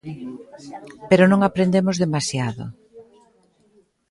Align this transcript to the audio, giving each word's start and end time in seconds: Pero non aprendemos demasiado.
Pero 1.09 1.23
non 1.31 1.41
aprendemos 1.43 1.95
demasiado. 2.05 2.63